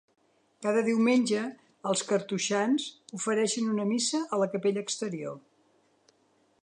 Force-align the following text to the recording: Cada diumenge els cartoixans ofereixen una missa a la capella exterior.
Cada 0.65 0.79
diumenge 0.87 1.43
els 1.91 2.03
cartoixans 2.11 2.87
ofereixen 3.21 3.69
una 3.75 3.87
missa 3.93 4.23
a 4.31 4.41
la 4.45 4.49
capella 4.55 4.85
exterior. 4.89 5.41